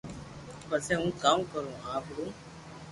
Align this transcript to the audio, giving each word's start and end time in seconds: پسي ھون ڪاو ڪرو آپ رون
پسي 0.67 0.93
ھون 0.97 1.07
ڪاو 1.21 1.39
ڪرو 1.51 1.71
آپ 1.95 2.03
رون 2.15 2.29